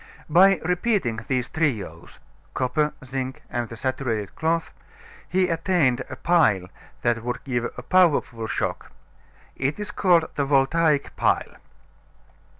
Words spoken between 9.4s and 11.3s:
It is called the Voltaic